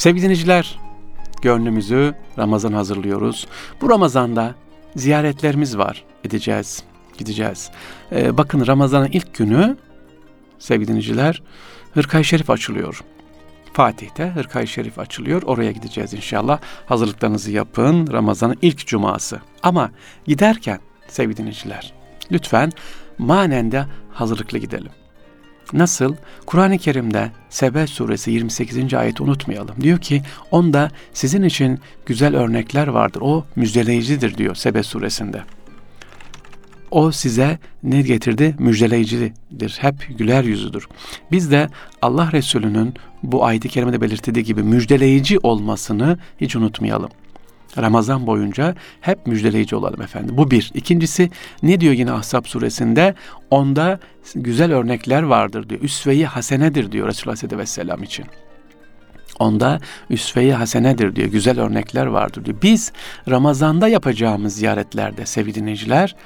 Sevgili 0.02 0.22
dinleyiciler, 0.22 0.78
gönlümüzü 1.42 2.14
Ramazan 2.38 2.72
hazırlıyoruz. 2.72 3.46
Bu 3.80 3.90
Ramazan'da 3.90 4.54
ziyaretlerimiz 4.96 5.78
var. 5.78 6.04
Edeceğiz, 6.24 6.82
gideceğiz. 7.18 7.70
Ee, 8.12 8.38
bakın 8.38 8.66
Ramazan'ın 8.66 9.08
ilk 9.12 9.34
günü 9.34 9.76
sevgili 10.58 10.88
dinleyiciler 10.88 11.42
Hırkay 11.94 12.24
Şerif 12.24 12.50
açılıyor. 12.50 13.04
Fatih'te 13.72 14.26
Hırkay 14.26 14.66
Şerif 14.66 14.98
açılıyor. 14.98 15.42
Oraya 15.42 15.72
gideceğiz 15.72 16.14
inşallah. 16.14 16.60
Hazırlıklarınızı 16.86 17.50
yapın. 17.50 18.12
Ramazan'ın 18.12 18.58
ilk 18.62 18.86
cuması. 18.86 19.40
Ama 19.62 19.90
giderken 20.26 20.80
sevgili 21.08 21.36
dinleyiciler 21.36 21.92
lütfen 22.32 22.72
manen 23.18 23.72
de 23.72 23.86
hazırlıklı 24.12 24.58
gidelim. 24.58 24.92
Nasıl? 25.72 26.14
Kur'an-ı 26.46 26.78
Kerim'de 26.78 27.30
Sebe 27.50 27.86
suresi 27.86 28.30
28. 28.30 28.94
ayeti 28.94 29.22
unutmayalım. 29.22 29.74
Diyor 29.80 29.98
ki 29.98 30.22
onda 30.50 30.90
sizin 31.12 31.42
için 31.42 31.80
güzel 32.06 32.36
örnekler 32.36 32.86
vardır. 32.86 33.20
O 33.24 33.44
müjdeleyicidir 33.56 34.38
diyor 34.38 34.54
Sebe 34.54 34.82
suresinde. 34.82 35.42
O 36.90 37.12
size 37.12 37.58
ne 37.82 38.02
getirdi? 38.02 38.54
Müjdeleyicidir. 38.58 39.78
Hep 39.80 40.18
güler 40.18 40.44
yüzüdür. 40.44 40.88
Biz 41.30 41.50
de 41.50 41.68
Allah 42.02 42.32
Resulü'nün 42.32 42.94
bu 43.22 43.44
ayet-i 43.44 43.68
kerimede 43.68 44.00
belirttiği 44.00 44.44
gibi 44.44 44.62
müjdeleyici 44.62 45.38
olmasını 45.38 46.18
hiç 46.40 46.56
unutmayalım. 46.56 47.10
Ramazan 47.78 48.26
boyunca 48.26 48.74
hep 49.00 49.26
müjdeleyici 49.26 49.76
olalım 49.76 50.02
efendim. 50.02 50.36
Bu 50.38 50.50
bir. 50.50 50.70
İkincisi 50.74 51.30
ne 51.62 51.80
diyor 51.80 51.94
yine 51.94 52.12
Ahzab 52.12 52.44
suresinde? 52.44 53.14
Onda 53.50 54.00
güzel 54.34 54.72
örnekler 54.72 55.22
vardır 55.22 55.68
diyor. 55.68 55.80
Üsve-i 55.80 56.26
hasenedir 56.26 56.92
diyor 56.92 57.08
Resulullah 57.08 57.32
Aleyhisselatü 57.32 57.58
Vesselam 57.58 58.02
için. 58.02 58.26
Onda 59.38 59.80
üsve-i 60.10 60.52
hasenedir 60.52 61.16
diyor. 61.16 61.28
Güzel 61.28 61.60
örnekler 61.60 62.06
vardır 62.06 62.44
diyor. 62.44 62.56
Biz 62.62 62.92
Ramazan'da 63.30 63.88
yapacağımız 63.88 64.54
ziyaretlerde 64.54 65.26
sevgili 65.26 65.54
dinleyiciler 65.54 66.16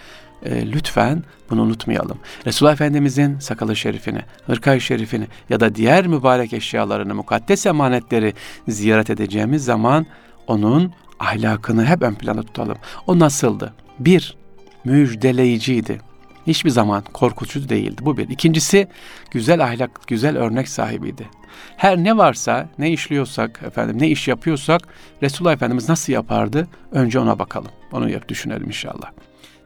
e, 0.45 0.73
lütfen 0.73 1.23
bunu 1.51 1.63
unutmayalım. 1.63 2.19
Resulullah 2.47 2.73
Efendimizin 2.73 3.39
sakalı 3.39 3.77
şerifini, 3.77 4.21
hırkayı 4.47 4.81
şerifini 4.81 5.27
ya 5.51 5.61
da 5.61 5.75
diğer 5.75 6.07
mübarek 6.07 6.53
eşyalarını, 6.53 7.15
mukaddes 7.15 7.67
emanetleri 7.67 8.35
ziyaret 8.69 9.11
edeceğimiz 9.11 9.65
zaman 9.65 10.07
onun 10.47 10.93
ahlakını 11.21 11.85
hep 11.85 12.03
ön 12.03 12.15
plana 12.15 12.43
tutalım. 12.43 12.77
O 13.07 13.19
nasıldı? 13.19 13.75
Bir, 13.99 14.37
müjdeleyiciydi. 14.85 16.01
Hiçbir 16.47 16.71
zaman 16.71 17.05
korkutucu 17.13 17.69
değildi. 17.69 18.03
Bu 18.05 18.17
bir. 18.17 18.29
İkincisi 18.29 18.89
güzel 19.31 19.65
ahlak, 19.65 20.01
güzel 20.07 20.37
örnek 20.37 20.69
sahibiydi. 20.69 21.29
Her 21.77 21.97
ne 21.97 22.17
varsa, 22.17 22.69
ne 22.79 22.91
işliyorsak, 22.91 23.61
efendim 23.67 23.97
ne 24.01 24.09
iş 24.09 24.29
yapıyorsak 24.29 24.83
Resulullah 25.23 25.53
Efendimiz 25.53 25.89
nasıl 25.89 26.13
yapardı? 26.13 26.69
Önce 26.93 27.19
ona 27.19 27.39
bakalım. 27.39 27.71
Onu 27.93 28.11
yap 28.11 28.29
düşünelim 28.29 28.67
inşallah. 28.67 29.11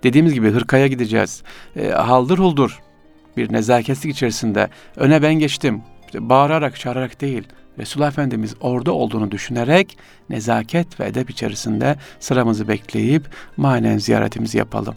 Dediğimiz 0.03 0.35
gibi 0.35 0.51
hırkaya 0.51 0.87
gideceğiz. 0.87 1.43
E, 1.77 1.89
haldır 1.89 2.39
huldur 2.39 2.81
bir 3.37 3.53
nezaketlik 3.53 4.15
içerisinde 4.15 4.69
öne 4.97 5.23
ben 5.23 5.35
geçtim. 5.35 5.83
İşte 6.07 6.29
bağırarak, 6.29 6.77
çağırarak 6.77 7.21
değil. 7.21 7.49
Resulullah 7.81 8.09
Efendimiz 8.09 8.55
orada 8.61 8.93
olduğunu 8.93 9.31
düşünerek 9.31 9.99
nezaket 10.31 11.01
ve 11.01 11.07
edep 11.07 11.31
içerisinde 11.31 11.97
sıramızı 12.21 12.69
bekleyip 12.69 13.29
manen 13.57 13.99
ziyaretimizi 13.99 14.59
yapalım. 14.59 14.95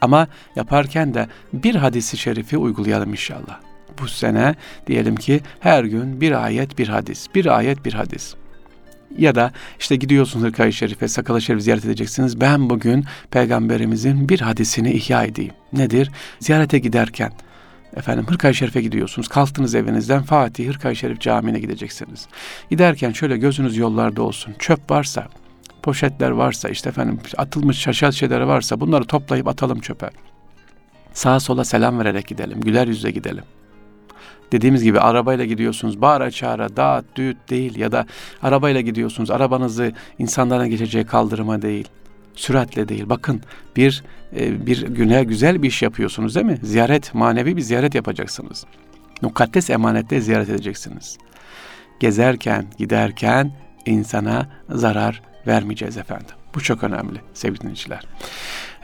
Ama 0.00 0.28
yaparken 0.56 1.14
de 1.14 1.26
bir 1.52 1.74
hadisi 1.74 2.16
şerifi 2.16 2.58
uygulayalım 2.58 3.10
inşallah. 3.10 3.60
Bu 4.00 4.08
sene 4.08 4.54
diyelim 4.86 5.16
ki 5.16 5.40
her 5.60 5.84
gün 5.84 6.20
bir 6.20 6.44
ayet 6.44 6.78
bir 6.78 6.88
hadis, 6.88 7.26
bir 7.34 7.56
ayet 7.56 7.84
bir 7.84 7.92
hadis. 7.92 8.34
Ya 9.18 9.34
da 9.34 9.52
işte 9.78 9.96
gidiyorsunuz 9.96 10.46
Hırkayı 10.46 10.72
Şerif'e, 10.72 11.08
Sakala 11.08 11.40
Şerif 11.40 11.62
ziyaret 11.62 11.84
edeceksiniz. 11.84 12.40
Ben 12.40 12.70
bugün 12.70 13.04
Peygamberimizin 13.30 14.28
bir 14.28 14.40
hadisini 14.40 14.92
ihya 14.92 15.24
edeyim. 15.24 15.52
Nedir? 15.72 16.10
Ziyarete 16.40 16.78
giderken 16.78 17.32
Efendim 17.96 18.26
Hırkay 18.28 18.54
Şerif'e 18.54 18.82
gidiyorsunuz. 18.82 19.28
Kalktınız 19.28 19.74
evinizden 19.74 20.22
Fatih 20.22 20.68
Hırkay 20.68 20.94
Şerif 20.94 21.20
Camii'ne 21.20 21.58
gideceksiniz. 21.58 22.26
Giderken 22.70 23.12
şöyle 23.12 23.36
gözünüz 23.36 23.76
yollarda 23.76 24.22
olsun. 24.22 24.54
Çöp 24.58 24.90
varsa, 24.90 25.28
poşetler 25.82 26.30
varsa, 26.30 26.68
işte 26.68 26.88
efendim 26.88 27.18
atılmış 27.36 27.78
şaşal 27.78 28.12
şeyler 28.12 28.40
varsa 28.40 28.80
bunları 28.80 29.04
toplayıp 29.04 29.48
atalım 29.48 29.80
çöpe. 29.80 30.10
Sağa 31.12 31.40
sola 31.40 31.64
selam 31.64 31.98
vererek 31.98 32.26
gidelim. 32.26 32.60
Güler 32.60 32.86
yüzle 32.86 33.10
gidelim. 33.10 33.44
Dediğimiz 34.52 34.82
gibi 34.82 35.00
arabayla 35.00 35.44
gidiyorsunuz 35.44 36.00
bağıra 36.00 36.30
çağıra 36.30 36.76
dağıt 36.76 37.16
düğüt 37.16 37.36
değil 37.50 37.76
ya 37.76 37.92
da 37.92 38.06
arabayla 38.42 38.80
gidiyorsunuz 38.80 39.30
arabanızı 39.30 39.92
insanların 40.18 40.70
geçeceği 40.70 41.04
kaldırıma 41.04 41.62
değil 41.62 41.88
süratle 42.36 42.88
değil. 42.88 43.04
Bakın 43.06 43.40
bir 43.76 44.02
e, 44.36 44.66
bir 44.66 44.86
güne 44.86 45.24
güzel 45.24 45.62
bir 45.62 45.68
iş 45.68 45.82
yapıyorsunuz 45.82 46.34
değil 46.34 46.46
mi? 46.46 46.58
Ziyaret, 46.62 47.14
manevi 47.14 47.56
bir 47.56 47.60
ziyaret 47.60 47.94
yapacaksınız. 47.94 48.64
Mukaddes 49.22 49.70
emanette 49.70 50.20
ziyaret 50.20 50.48
edeceksiniz. 50.48 51.18
Gezerken, 52.00 52.64
giderken 52.78 53.52
insana 53.86 54.48
zarar 54.68 55.22
vermeyeceğiz 55.46 55.96
efendim. 55.96 56.34
Bu 56.54 56.60
çok 56.60 56.84
önemli 56.84 57.20
sevgili 57.34 57.60
dinleyiciler. 57.60 58.02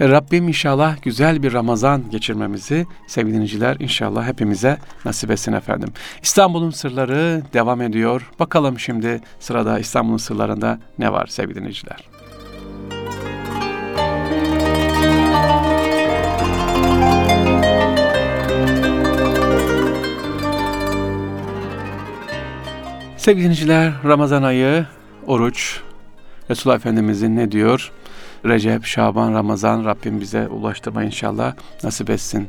E, 0.01 0.09
Rabbim 0.09 0.49
inşallah 0.49 1.03
güzel 1.03 1.43
bir 1.43 1.53
Ramazan 1.53 2.11
geçirmemizi 2.11 2.87
sevgili 3.07 3.35
dinleyiciler 3.35 3.77
inşallah 3.81 4.27
hepimize 4.27 4.79
nasip 5.05 5.31
etsin 5.31 5.53
efendim. 5.53 5.89
İstanbul'un 6.23 6.71
sırları 6.71 7.43
devam 7.53 7.81
ediyor. 7.81 8.31
Bakalım 8.39 8.79
şimdi 8.79 9.21
sırada 9.41 9.79
İstanbul'un 9.79 10.17
sırlarında 10.17 10.79
ne 10.99 11.13
var 11.13 11.27
sevgili 11.27 11.55
dinleyiciler. 11.55 12.12
Sevgili 23.23 23.45
dinleyiciler, 23.45 23.93
Ramazan 24.05 24.43
ayı, 24.43 24.87
oruç, 25.27 25.81
Resulullah 26.51 26.77
Efendimizin 26.77 27.37
ne 27.37 27.53
diyor? 27.53 27.93
Recep, 28.45 28.85
Şaban, 28.85 29.35
Ramazan 29.35 29.85
Rabbim 29.85 30.21
bize 30.21 30.49
ulaştırma 30.49 31.05
inşallah 31.05 31.55
nasip 31.83 32.11
etsin. 32.11 32.49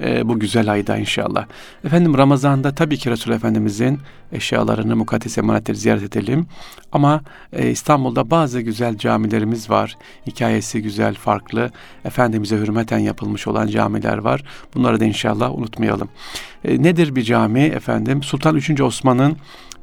Ee, 0.00 0.28
bu 0.28 0.38
güzel 0.38 0.72
ayda 0.72 0.96
inşallah. 0.96 1.46
Efendim 1.84 2.18
Ramazan'da 2.18 2.74
tabii 2.74 2.96
ki 2.96 3.10
Resulullah 3.10 3.36
Efendimizin 3.36 3.98
eşyalarını, 4.32 4.96
mukaddes 4.96 5.38
emanetleri 5.38 5.76
ziyaret 5.76 6.16
edelim. 6.16 6.46
Ama 6.92 7.20
e, 7.52 7.70
İstanbul'da 7.70 8.30
bazı 8.30 8.60
güzel 8.60 8.98
camilerimiz 8.98 9.70
var. 9.70 9.96
Hikayesi 10.26 10.82
güzel, 10.82 11.14
farklı. 11.14 11.70
Efendimiz'e 12.04 12.56
hürmeten 12.56 12.98
yapılmış 12.98 13.46
olan 13.46 13.66
camiler 13.66 14.18
var. 14.18 14.44
Bunları 14.74 15.00
da 15.00 15.04
inşallah 15.04 15.58
unutmayalım. 15.58 16.08
E, 16.64 16.82
nedir 16.82 17.14
bir 17.14 17.22
cami 17.22 17.60
efendim? 17.60 18.22
Sultan 18.22 18.56
3. 18.56 18.80
Osman'ın 18.80 19.36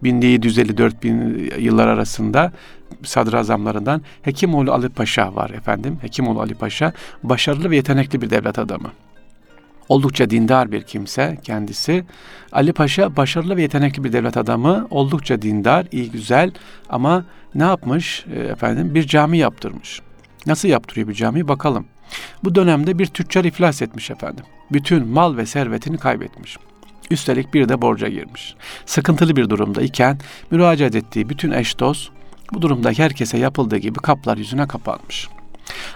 1754 0.04 1.04
bin 1.04 1.50
yıllar 1.60 1.88
arasında 1.88 2.52
sadrazamlarından 3.04 4.02
Hekimoğlu 4.22 4.74
Ali 4.74 4.90
Paşa 4.90 5.36
var 5.36 5.50
efendim. 5.50 5.98
Hekimoğlu 6.02 6.42
Ali 6.42 6.56
Paşa 6.56 6.94
başarılı 7.24 7.70
ve 7.70 7.76
yetenekli 7.76 8.22
bir 8.22 8.30
devlet 8.30 8.60
adamı. 8.60 8.92
Oldukça 9.90 10.30
dindar 10.30 10.72
bir 10.72 10.82
kimse 10.82 11.38
kendisi. 11.44 12.06
Ali 12.52 12.74
Paşa 12.74 13.16
başarılı 13.16 13.58
ve 13.58 13.62
yetenekli 13.62 14.04
bir 14.04 14.14
devlet 14.14 14.38
adamı. 14.38 14.88
Oldukça 14.90 15.42
dindar, 15.42 15.86
iyi 15.92 16.12
güzel 16.12 16.52
ama 16.90 17.26
ne 17.56 17.64
yapmış 17.64 18.26
e, 18.36 18.40
efendim? 18.40 18.96
Bir 18.96 19.08
cami 19.08 19.38
yaptırmış. 19.38 20.02
Nasıl 20.46 20.68
yaptırıyor 20.68 21.08
bir 21.08 21.14
cami 21.14 21.48
bakalım. 21.48 21.86
Bu 22.44 22.56
dönemde 22.56 23.00
bir 23.00 23.06
tüccar 23.06 23.46
iflas 23.46 23.82
etmiş 23.82 24.12
efendim. 24.12 24.46
Bütün 24.72 25.08
mal 25.08 25.38
ve 25.38 25.46
servetini 25.46 25.98
kaybetmiş. 25.98 26.58
Üstelik 27.12 27.54
bir 27.54 27.70
de 27.70 27.82
borca 27.82 28.08
girmiş. 28.08 28.56
Sıkıntılı 28.86 29.36
bir 29.36 29.50
durumda 29.50 29.82
iken 29.82 30.20
müracaat 30.52 30.96
ettiği 30.96 31.30
bütün 31.30 31.52
eş 31.52 31.80
dost 31.80 32.12
bu 32.54 32.62
durumda 32.62 32.92
herkese 32.92 33.38
yapıldığı 33.38 33.78
gibi 33.78 34.00
kaplar 34.00 34.38
yüzüne 34.38 34.68
kapanmış. 34.68 35.28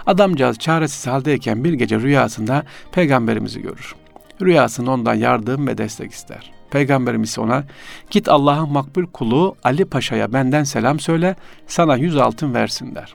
Adamcağız 0.06 0.58
çaresiz 0.58 1.06
haldeyken 1.06 1.64
bir 1.64 1.72
gece 1.72 2.00
rüyasında 2.00 2.62
peygamberimizi 2.92 3.62
görür. 3.62 3.94
Rüyasında 4.42 4.90
ondan 4.90 5.14
yardım 5.14 5.66
ve 5.66 5.78
destek 5.78 6.12
ister. 6.12 6.52
Peygamberimiz 6.70 7.38
ona 7.38 7.64
git 8.10 8.28
Allah'ın 8.28 8.72
makbul 8.72 9.06
kulu 9.06 9.56
Ali 9.64 9.84
Paşa'ya 9.84 10.32
benden 10.32 10.64
selam 10.64 11.00
söyle 11.00 11.36
sana 11.66 11.96
yüz 11.96 12.16
altın 12.16 12.54
versin 12.54 12.94
der. 12.94 13.14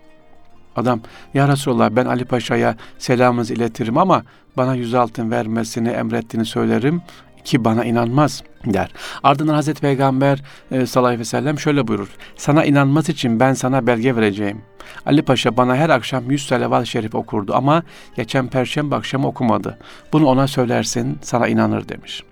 Adam 0.75 1.01
ya 1.33 1.47
Resulallah 1.47 1.89
ben 1.91 2.05
Ali 2.05 2.25
Paşa'ya 2.25 2.75
selamınızı 2.97 3.53
iletirim 3.53 3.97
ama 3.97 4.23
bana 4.57 4.75
yüz 4.75 4.93
altın 4.93 5.31
vermesini 5.31 5.89
emrettiğini 5.89 6.45
söylerim 6.45 7.01
ki 7.47 7.65
bana 7.65 7.85
inanmaz 7.85 8.43
der. 8.65 8.91
Ardından 9.23 9.53
Hazreti 9.53 9.81
Peygamber 9.81 10.43
e, 10.71 10.85
sallallahu 10.85 11.07
aleyhi 11.07 11.19
ve 11.19 11.25
sellem 11.25 11.59
şöyle 11.59 11.87
buyurur. 11.87 12.09
Sana 12.35 12.65
inanmaz 12.65 13.09
için 13.09 13.39
ben 13.39 13.53
sana 13.53 13.87
belge 13.87 14.15
vereceğim. 14.15 14.61
Ali 15.05 15.21
Paşa 15.21 15.57
bana 15.57 15.75
her 15.75 15.89
akşam 15.89 16.31
yüz 16.31 16.47
salavat-ı 16.47 16.85
şerif 16.85 17.15
okurdu 17.15 17.55
ama 17.55 17.83
geçen 18.15 18.47
perşembe 18.47 18.95
akşamı 18.95 19.27
okumadı. 19.27 19.77
Bunu 20.13 20.25
ona 20.25 20.47
söylersin 20.47 21.17
sana 21.21 21.47
inanır 21.47 21.89
demiş. 21.89 22.23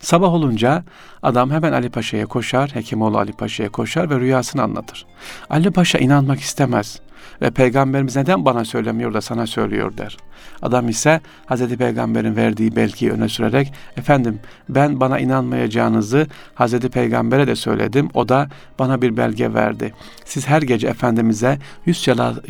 Sabah 0.00 0.32
olunca 0.32 0.84
adam 1.22 1.50
hemen 1.50 1.72
Ali 1.72 1.90
Paşa'ya 1.90 2.26
koşar, 2.26 2.74
Hekimoğlu 2.74 3.18
Ali 3.18 3.32
Paşa'ya 3.32 3.68
koşar 3.68 4.10
ve 4.10 4.20
rüyasını 4.20 4.62
anlatır. 4.62 5.06
Ali 5.50 5.70
Paşa 5.70 5.98
inanmak 5.98 6.40
istemez 6.40 7.00
ve 7.42 7.50
peygamberimiz 7.50 8.16
neden 8.16 8.44
bana 8.44 8.64
söylemiyor 8.64 9.14
da 9.14 9.20
sana 9.20 9.46
söylüyor 9.46 9.96
der. 9.96 10.16
Adam 10.62 10.88
ise 10.88 11.20
Hazreti 11.46 11.76
Peygamber'in 11.76 12.36
verdiği 12.36 12.76
belgeyi 12.76 13.12
öne 13.12 13.28
sürerek 13.28 13.72
efendim 13.96 14.40
ben 14.68 15.00
bana 15.00 15.18
inanmayacağınızı 15.18 16.26
Hazreti 16.54 16.88
Peygamber'e 16.88 17.46
de 17.46 17.56
söyledim. 17.56 18.08
O 18.14 18.28
da 18.28 18.48
bana 18.78 19.02
bir 19.02 19.16
belge 19.16 19.54
verdi. 19.54 19.94
Siz 20.24 20.48
her 20.48 20.62
gece 20.62 20.88
Efendimiz'e 20.88 21.58
yüz 21.86 22.02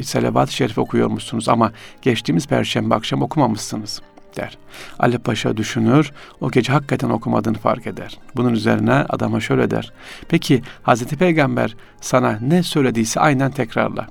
selavat-ı 0.03 0.53
şerif 0.53 0.79
okuyormuşsunuz 0.79 1.49
ama 1.49 1.73
geçtiğimiz 2.03 2.47
perşembe 2.47 2.95
akşam 2.95 3.23
okumamışsınız.'' 3.23 4.16
Der. 4.37 4.59
Ali 4.99 5.19
Paşa 5.19 5.57
düşünür, 5.57 6.13
o 6.41 6.51
gece 6.51 6.73
hakikaten 6.73 7.11
okumadığını 7.11 7.59
fark 7.59 7.87
eder. 7.87 8.19
Bunun 8.37 8.53
üzerine 8.53 8.93
adama 8.93 9.41
şöyle 9.41 9.71
der. 9.71 9.93
Peki 10.29 10.63
Hazreti 10.83 11.17
Peygamber 11.17 11.77
sana 12.01 12.39
ne 12.41 12.63
söylediyse 12.63 13.21
aynen 13.21 13.51
tekrarla. 13.51 14.07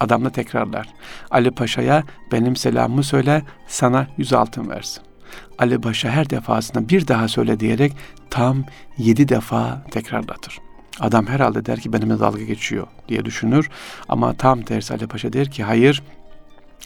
Adam 0.00 0.24
da 0.24 0.30
tekrarlar. 0.30 0.88
Ali 1.30 1.50
Paşa'ya 1.50 2.02
benim 2.32 2.56
selamımı 2.56 3.02
söyle 3.02 3.42
sana 3.66 4.06
yüz 4.16 4.32
altın 4.32 4.70
versin. 4.70 5.02
Ali 5.58 5.80
Paşa 5.80 6.10
her 6.10 6.30
defasında 6.30 6.88
bir 6.88 7.08
daha 7.08 7.28
söyle 7.28 7.60
diyerek 7.60 7.92
tam 8.30 8.64
yedi 8.98 9.28
defa 9.28 9.82
tekrarlatır. 9.90 10.58
Adam 11.00 11.26
herhalde 11.26 11.66
der 11.66 11.80
ki 11.80 11.92
benimle 11.92 12.20
dalga 12.20 12.42
geçiyor 12.42 12.86
diye 13.08 13.24
düşünür. 13.24 13.70
Ama 14.08 14.34
tam 14.34 14.62
tersi 14.62 14.94
Ali 14.94 15.06
Paşa 15.06 15.32
der 15.32 15.50
ki 15.50 15.64
hayır 15.64 16.02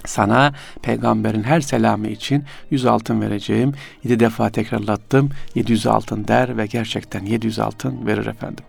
sana 0.05 0.53
peygamberin 0.83 1.43
her 1.43 1.61
selamı 1.61 2.09
için 2.09 2.45
yüz 2.71 2.87
altın 2.87 3.21
vereceğim. 3.21 3.73
Yedi 4.05 4.21
defa 4.21 4.51
tekrarlattım. 4.51 5.31
Yedi 5.55 5.73
yüz 5.73 5.87
altın 5.87 6.29
der 6.29 6.57
ve 6.57 6.67
gerçekten 6.67 7.27
yedi 7.27 7.47
yüz 7.47 7.59
altın 7.59 8.07
verir 8.07 8.27
efendim. 8.27 8.65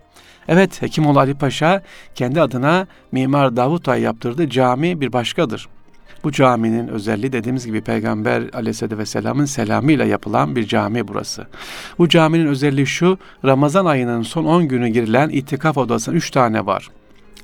Evet 0.48 0.82
Hekimoğlu 0.82 1.20
Ali 1.20 1.34
Paşa 1.34 1.82
kendi 2.16 2.42
adına 2.42 2.88
Mimar 3.12 3.56
Davut 3.56 3.90
Ay 3.90 4.02
yaptırdığı 4.02 4.50
cami 4.50 5.02
bir 5.02 5.14
başkadır. 5.14 5.68
Bu 6.24 6.32
caminin 6.32 6.88
özelliği 6.88 7.32
dediğimiz 7.32 7.66
gibi 7.66 7.82
Peygamber 7.82 8.44
aleyhisselatü 8.54 8.98
vesselamın 8.98 9.46
selamıyla 9.46 10.06
yapılan 10.06 10.56
bir 10.56 10.68
cami 10.68 11.08
burası. 11.08 11.48
Bu 11.98 12.10
caminin 12.10 12.48
özelliği 12.48 12.88
şu, 12.88 13.18
Ramazan 13.46 13.86
ayının 13.86 14.22
son 14.22 14.46
10 14.46 14.68
günü 14.68 14.88
girilen 14.88 15.30
itikaf 15.30 15.78
odasının 15.78 16.16
3 16.16 16.32
tane 16.32 16.66
var. 16.66 16.90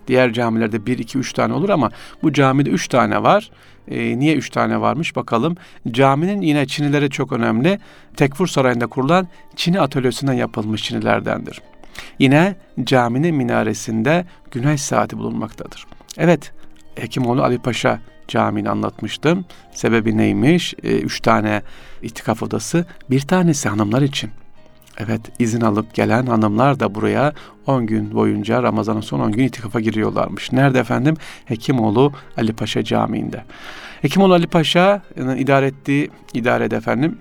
Diğer 0.10 0.34
camilerde 0.34 0.86
bir, 0.86 0.98
iki, 0.98 1.18
üç 1.18 1.34
tane 1.34 1.54
olur 1.54 1.70
ama 1.70 1.92
bu 2.24 2.34
camide 2.34 2.70
üç 2.70 2.88
tane 2.88 3.24
var. 3.24 3.52
E, 3.88 4.20
niye 4.20 4.36
üç 4.36 4.50
tane 4.50 4.82
varmış 4.82 5.16
bakalım. 5.16 5.56
Caminin 5.92 6.42
yine 6.42 6.68
çinileri 6.68 7.10
çok 7.10 7.32
önemli. 7.32 7.80
Tekfur 8.18 8.48
Sarayı'nda 8.48 8.88
kurulan 8.88 9.28
Çini 9.56 9.82
atölyesinden 9.82 10.34
yapılmış 10.34 10.84
çinilerdendir. 10.84 11.62
Yine 12.20 12.56
caminin 12.84 13.36
minaresinde 13.36 14.26
güneş 14.52 14.82
saati 14.82 15.18
bulunmaktadır. 15.18 15.86
Evet, 16.18 16.52
Hekimoğlu 16.96 17.44
Ali 17.44 17.60
Paşa 17.60 18.00
Camii'ni 18.28 18.70
anlatmıştım. 18.70 19.46
Sebebi 19.72 20.18
neymiş? 20.18 20.74
E, 20.84 21.00
üç 21.00 21.20
tane 21.22 21.62
itikaf 22.02 22.44
odası, 22.44 22.86
bir 23.10 23.22
tanesi 23.22 23.70
hanımlar 23.70 24.02
için. 24.02 24.32
Evet 25.00 25.22
izin 25.40 25.62
alıp 25.62 25.94
gelen 25.94 26.26
hanımlar 26.26 26.80
da 26.80 26.96
buraya 26.96 27.34
10 27.68 27.86
gün 27.86 28.14
boyunca 28.14 28.64
Ramazan'ın 28.64 29.02
son 29.02 29.20
10 29.20 29.32
gün 29.32 29.44
itikafa 29.44 29.80
giriyorlarmış. 29.80 30.52
Nerede 30.52 30.80
efendim? 30.80 31.16
Hekimoğlu 31.46 32.14
Ali 32.38 32.54
Paşa 32.54 32.84
Camii'nde. 32.84 33.44
Hekimoğlu 34.02 34.34
Ali 34.34 34.48
Paşa'nın 34.48 35.38
idare 35.38 35.66
ettiği 35.66 36.10
idarede 36.34 36.76
efendim 36.76 37.18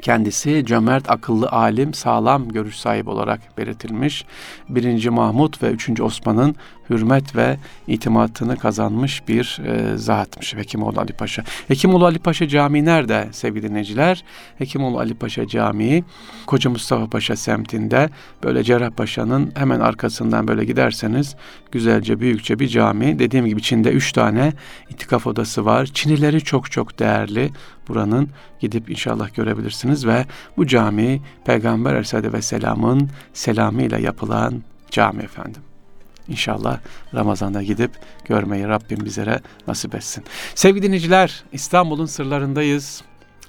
Kendisi 0.00 0.64
cömert, 0.66 1.10
akıllı, 1.10 1.48
alim, 1.48 1.94
sağlam 1.94 2.48
görüş 2.48 2.76
sahibi 2.76 3.10
olarak 3.10 3.58
belirtilmiş. 3.58 4.24
1. 4.68 5.08
Mahmut 5.08 5.62
ve 5.62 5.70
3. 5.70 6.00
Osman'ın 6.00 6.56
hürmet 6.92 7.36
ve 7.36 7.56
itimatını 7.86 8.56
kazanmış 8.56 9.28
bir 9.28 9.60
e, 9.66 9.98
zatmış 9.98 10.54
Hekimoğlu 10.54 11.00
Ali 11.00 11.12
Paşa. 11.12 11.44
Hekimoğlu 11.68 12.04
Ali 12.04 12.18
Paşa 12.18 12.48
Camii 12.48 12.84
nerede 12.84 13.28
sevgili 13.32 13.68
dinleyiciler? 13.68 14.24
Hekimoğlu 14.58 14.98
Ali 14.98 15.14
Paşa 15.14 15.46
Camii 15.46 16.04
Koca 16.46 16.70
Mustafa 16.70 17.06
Paşa 17.06 17.36
semtinde 17.36 18.10
böyle 18.44 18.64
Cerrahpaşa'nın 18.64 19.52
hemen 19.54 19.80
arkasından 19.80 20.48
böyle 20.48 20.64
giderseniz 20.64 21.36
güzelce 21.72 22.20
büyükçe 22.20 22.58
bir 22.58 22.68
cami. 22.68 23.18
Dediğim 23.18 23.46
gibi 23.46 23.60
içinde 23.60 23.90
üç 23.90 24.12
tane 24.12 24.52
itikaf 24.90 25.26
odası 25.26 25.64
var. 25.64 25.86
Çinileri 25.86 26.40
çok 26.40 26.70
çok 26.70 26.98
değerli 26.98 27.50
buranın 27.88 28.28
gidip 28.60 28.90
inşallah 28.90 29.34
görebilirsiniz 29.34 30.06
ve 30.06 30.26
bu 30.56 30.66
cami 30.66 31.20
Peygamber 31.44 31.90
Aleyhisselatü 31.90 32.32
Vesselam'ın 32.32 33.10
selamıyla 33.32 33.98
yapılan 33.98 34.62
cami 34.90 35.22
efendim. 35.22 35.62
İnşallah 36.28 36.78
Ramazan'da 37.14 37.62
gidip 37.62 37.90
görmeyi 38.24 38.68
Rabbim 38.68 39.04
bizlere 39.04 39.40
nasip 39.68 39.94
etsin. 39.94 40.24
Sevgili 40.54 40.82
dinleyiciler 40.82 41.44
İstanbul'un 41.52 42.06
sırlarındayız. 42.06 43.02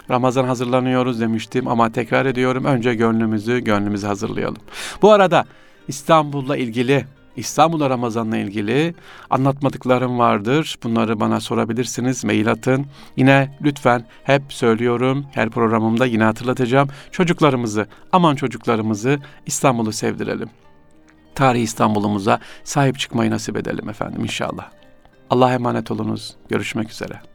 Ramazan 0.10 0.46
hazırlanıyoruz 0.46 1.22
demiştim 1.22 1.68
ama 1.68 1.92
tekrar 1.92 2.26
ediyorum 2.26 2.66
önce 2.66 2.96
gönlümüzü 2.96 3.60
gönlümüzü 3.60 4.08
hazırlayalım. 4.08 4.62
Bu 5.02 5.12
arada 5.12 5.46
İstanbul'la 5.88 6.58
ilgili 6.58 7.06
İstanbul'a 7.36 7.90
Ramazan'la 7.90 8.38
ilgili 8.38 8.96
anlatmadıklarım 9.30 10.20
vardır. 10.20 10.78
Bunları 10.84 11.20
bana 11.20 11.40
sorabilirsiniz. 11.40 12.24
Mail 12.24 12.52
atın. 12.52 12.86
Yine 13.18 13.58
lütfen 13.62 14.06
hep 14.24 14.42
söylüyorum. 14.50 15.26
Her 15.32 15.50
programımda 15.50 16.06
yine 16.06 16.24
hatırlatacağım. 16.24 16.90
Çocuklarımızı, 17.12 17.88
aman 18.12 18.36
çocuklarımızı 18.36 19.20
İstanbul'u 19.46 19.92
sevdirelim. 19.92 20.50
Tarihi 21.36 21.64
İstanbul'umuza 21.64 22.40
sahip 22.64 23.00
çıkmayı 23.00 23.32
nasip 23.32 23.58
edelim 23.58 23.90
efendim 23.90 24.24
inşallah. 24.24 24.70
Allah'a 25.30 25.54
emanet 25.54 25.92
olunuz. 25.92 26.36
Görüşmek 26.50 26.92
üzere. 26.92 27.33